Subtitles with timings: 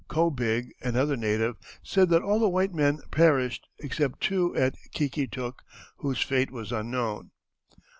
[0.07, 5.09] Ko big, another native, said that all the white men perished, except two at Ki
[5.09, 5.61] ki tuk,
[5.97, 7.29] whose fate was unknown.